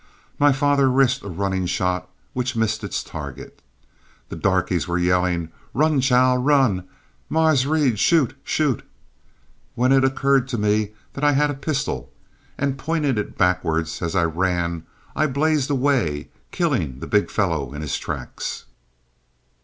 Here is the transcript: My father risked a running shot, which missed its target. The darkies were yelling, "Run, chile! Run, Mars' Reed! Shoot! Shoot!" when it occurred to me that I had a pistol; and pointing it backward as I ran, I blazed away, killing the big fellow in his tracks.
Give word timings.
My 0.39 0.51
father 0.51 0.89
risked 0.89 1.23
a 1.23 1.27
running 1.29 1.67
shot, 1.67 2.09
which 2.33 2.55
missed 2.55 2.83
its 2.83 3.03
target. 3.03 3.61
The 4.29 4.35
darkies 4.35 4.87
were 4.87 4.97
yelling, 4.97 5.49
"Run, 5.75 6.01
chile! 6.01 6.39
Run, 6.39 6.87
Mars' 7.29 7.67
Reed! 7.67 7.99
Shoot! 7.99 8.35
Shoot!" 8.43 8.81
when 9.75 9.91
it 9.91 10.03
occurred 10.03 10.47
to 10.47 10.57
me 10.57 10.93
that 11.13 11.23
I 11.23 11.33
had 11.33 11.51
a 11.51 11.53
pistol; 11.53 12.11
and 12.57 12.79
pointing 12.79 13.19
it 13.19 13.37
backward 13.37 13.85
as 14.01 14.15
I 14.15 14.23
ran, 14.23 14.87
I 15.15 15.27
blazed 15.27 15.69
away, 15.69 16.29
killing 16.49 16.99
the 16.99 17.05
big 17.05 17.29
fellow 17.29 17.71
in 17.71 17.83
his 17.83 17.95
tracks. 17.99 18.65